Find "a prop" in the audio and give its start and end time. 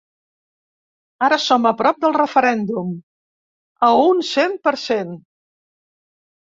1.71-1.99